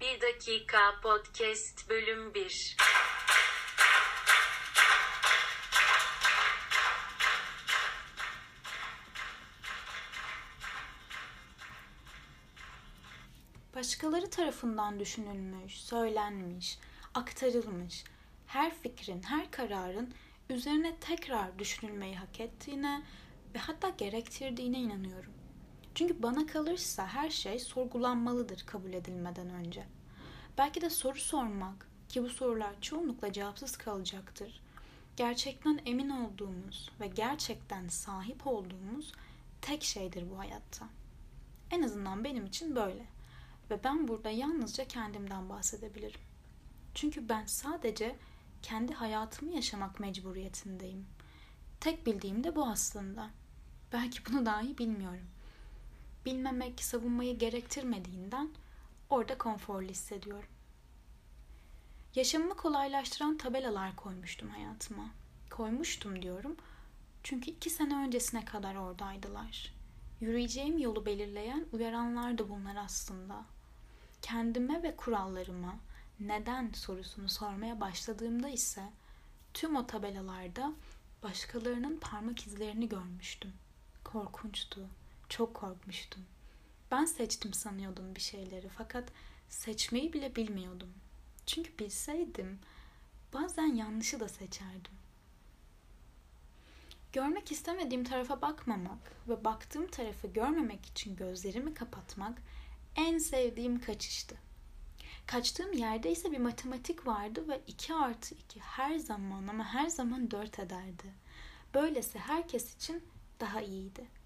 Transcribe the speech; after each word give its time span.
Bir 0.00 0.20
dakika 0.20 1.00
podcast 1.02 1.90
bölüm 1.90 2.34
1. 2.34 2.76
Başkaları 13.74 14.30
tarafından 14.30 15.00
düşünülmüş, 15.00 15.80
söylenmiş, 15.80 16.78
aktarılmış 17.14 18.04
her 18.46 18.74
fikrin, 18.74 19.22
her 19.22 19.50
kararın 19.50 20.14
üzerine 20.50 20.96
tekrar 21.00 21.58
düşünülmeyi 21.58 22.16
hak 22.16 22.40
ettiğine 22.40 23.02
ve 23.54 23.58
hatta 23.58 23.88
gerektirdiğine 23.88 24.78
inanıyorum. 24.78 25.37
Çünkü 25.98 26.22
bana 26.22 26.46
kalırsa 26.46 27.06
her 27.06 27.30
şey 27.30 27.58
sorgulanmalıdır 27.58 28.66
kabul 28.66 28.92
edilmeden 28.92 29.50
önce. 29.50 29.86
Belki 30.58 30.80
de 30.80 30.90
soru 30.90 31.18
sormak 31.18 31.88
ki 32.08 32.22
bu 32.22 32.28
sorular 32.28 32.80
çoğunlukla 32.80 33.32
cevapsız 33.32 33.76
kalacaktır. 33.76 34.60
Gerçekten 35.16 35.80
emin 35.86 36.10
olduğumuz 36.10 36.90
ve 37.00 37.06
gerçekten 37.06 37.88
sahip 37.88 38.46
olduğumuz 38.46 39.12
tek 39.60 39.82
şeydir 39.84 40.30
bu 40.30 40.38
hayatta. 40.38 40.86
En 41.70 41.82
azından 41.82 42.24
benim 42.24 42.46
için 42.46 42.76
böyle. 42.76 43.06
Ve 43.70 43.84
ben 43.84 44.08
burada 44.08 44.30
yalnızca 44.30 44.84
kendimden 44.84 45.48
bahsedebilirim. 45.48 46.20
Çünkü 46.94 47.28
ben 47.28 47.46
sadece 47.46 48.16
kendi 48.62 48.94
hayatımı 48.94 49.52
yaşamak 49.52 50.00
mecburiyetindeyim. 50.00 51.06
Tek 51.80 52.06
bildiğim 52.06 52.44
de 52.44 52.56
bu 52.56 52.66
aslında. 52.66 53.30
Belki 53.92 54.26
bunu 54.26 54.46
dahi 54.46 54.78
bilmiyorum. 54.78 55.26
Bilmemek 56.28 56.84
savunmayı 56.84 57.38
gerektirmediğinden 57.38 58.50
orada 59.10 59.38
konforlu 59.38 59.88
hissediyorum. 59.88 60.48
Yaşamımı 62.14 62.56
kolaylaştıran 62.56 63.36
tabelalar 63.36 63.96
koymuştum 63.96 64.48
hayatıma. 64.48 65.10
Koymuştum 65.50 66.22
diyorum. 66.22 66.56
Çünkü 67.22 67.50
iki 67.50 67.70
sene 67.70 67.96
öncesine 67.96 68.44
kadar 68.44 68.74
oradaydılar. 68.74 69.74
Yürüyeceğim 70.20 70.78
yolu 70.78 71.06
belirleyen 71.06 71.66
uyaranlar 71.72 72.38
da 72.38 72.48
bunlar 72.48 72.76
aslında. 72.76 73.44
Kendime 74.22 74.82
ve 74.82 74.96
kurallarıma 74.96 75.74
neden 76.20 76.72
sorusunu 76.72 77.28
sormaya 77.28 77.80
başladığımda 77.80 78.48
ise 78.48 78.82
tüm 79.54 79.76
o 79.76 79.86
tabelalarda 79.86 80.72
başkalarının 81.22 81.98
parmak 82.00 82.46
izlerini 82.46 82.88
görmüştüm. 82.88 83.52
Korkunçtu. 84.04 84.88
Çok 85.28 85.54
korkmuştum. 85.54 86.24
Ben 86.90 87.04
seçtim 87.04 87.54
sanıyordum 87.54 88.14
bir 88.14 88.20
şeyleri 88.20 88.68
fakat 88.68 89.12
seçmeyi 89.48 90.12
bile 90.12 90.36
bilmiyordum. 90.36 90.92
Çünkü 91.46 91.78
bilseydim 91.78 92.58
bazen 93.32 93.74
yanlışı 93.74 94.20
da 94.20 94.28
seçerdim. 94.28 94.92
Görmek 97.12 97.52
istemediğim 97.52 98.04
tarafa 98.04 98.42
bakmamak 98.42 99.12
ve 99.28 99.44
baktığım 99.44 99.86
tarafı 99.86 100.26
görmemek 100.26 100.86
için 100.86 101.16
gözlerimi 101.16 101.74
kapatmak 101.74 102.42
en 102.96 103.18
sevdiğim 103.18 103.80
kaçıştı. 103.80 104.36
Kaçtığım 105.26 105.72
yerde 105.72 106.12
ise 106.12 106.32
bir 106.32 106.38
matematik 106.38 107.06
vardı 107.06 107.48
ve 107.48 107.60
2 107.66 107.94
artı 107.94 108.34
2 108.34 108.60
her 108.60 108.98
zaman 108.98 109.46
ama 109.46 109.64
her 109.64 109.88
zaman 109.88 110.30
4 110.30 110.58
ederdi. 110.58 111.14
Böylesi 111.74 112.18
herkes 112.18 112.76
için 112.76 113.04
daha 113.40 113.60
iyiydi. 113.60 114.17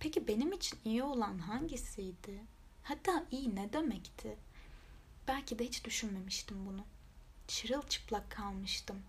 Peki 0.00 0.28
benim 0.28 0.52
için 0.52 0.78
iyi 0.84 1.02
olan 1.02 1.38
hangisiydi? 1.38 2.40
Hatta 2.82 3.24
iyi 3.30 3.56
ne 3.56 3.72
demekti? 3.72 4.36
Belki 5.28 5.58
de 5.58 5.64
hiç 5.64 5.84
düşünmemiştim 5.84 6.66
bunu. 6.66 6.84
Çırılçıplak 7.48 8.30
kalmıştım. 8.30 9.02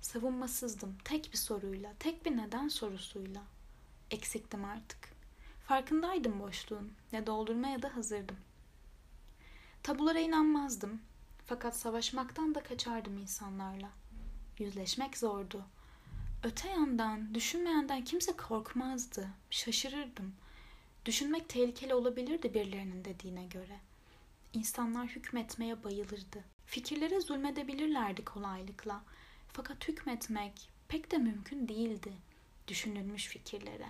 Savunmasızdım 0.00 0.96
tek 1.04 1.32
bir 1.32 1.38
soruyla, 1.38 1.92
tek 1.98 2.26
bir 2.26 2.36
neden 2.36 2.68
sorusuyla. 2.68 3.42
Eksiktim 4.10 4.64
artık. 4.64 4.98
Farkındaydım 5.68 6.40
boşluğun. 6.40 6.92
Ne 7.12 7.26
doldurmaya 7.26 7.82
da 7.82 7.96
hazırdım. 7.96 8.36
Tabulara 9.82 10.18
inanmazdım. 10.18 11.00
Fakat 11.46 11.76
savaşmaktan 11.76 12.54
da 12.54 12.62
kaçardım 12.62 13.18
insanlarla. 13.18 13.90
Yüzleşmek 14.58 15.16
zordu. 15.16 15.64
Öte 16.46 16.68
yandan 16.68 17.34
düşünmeyenden 17.34 18.04
kimse 18.04 18.32
korkmazdı. 18.32 19.28
Şaşırırdım. 19.50 20.34
Düşünmek 21.04 21.48
tehlikeli 21.48 21.94
olabilirdi 21.94 22.54
birilerinin 22.54 23.04
dediğine 23.04 23.46
göre. 23.46 23.80
İnsanlar 24.52 25.06
hükmetmeye 25.06 25.84
bayılırdı. 25.84 26.44
Fikirlere 26.66 27.20
zulmedebilirlerdi 27.20 28.24
kolaylıkla. 28.24 29.04
Fakat 29.52 29.88
hükmetmek 29.88 30.68
pek 30.88 31.10
de 31.10 31.18
mümkün 31.18 31.68
değildi 31.68 32.12
düşünülmüş 32.68 33.26
fikirlere. 33.26 33.88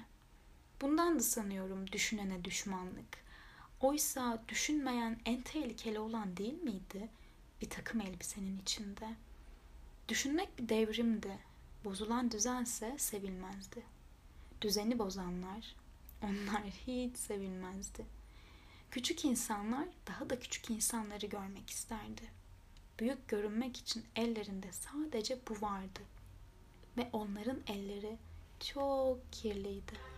Bundan 0.80 1.18
da 1.18 1.22
sanıyorum 1.22 1.92
düşünene 1.92 2.44
düşmanlık. 2.44 3.18
Oysa 3.80 4.42
düşünmeyen 4.48 5.18
en 5.24 5.42
tehlikeli 5.42 5.98
olan 5.98 6.36
değil 6.36 6.62
miydi? 6.62 7.08
Bir 7.60 7.70
takım 7.70 8.00
elbisenin 8.00 8.58
içinde. 8.58 9.14
Düşünmek 10.08 10.58
bir 10.58 10.68
devrimdi. 10.68 11.38
Bozulan 11.86 12.30
düzense 12.30 12.94
sevilmezdi. 12.98 13.82
Düzeni 14.60 14.98
bozanlar, 14.98 15.74
onlar 16.22 16.62
hiç 16.86 17.16
sevilmezdi. 17.16 18.04
Küçük 18.90 19.24
insanlar 19.24 19.88
daha 20.06 20.30
da 20.30 20.38
küçük 20.38 20.70
insanları 20.70 21.26
görmek 21.26 21.70
isterdi. 21.70 22.22
Büyük 23.00 23.28
görünmek 23.28 23.76
için 23.76 24.04
ellerinde 24.16 24.72
sadece 24.72 25.38
bu 25.48 25.60
vardı. 25.60 26.00
Ve 26.96 27.08
onların 27.12 27.60
elleri 27.66 28.18
çok 28.60 29.32
kirliydi. 29.32 30.15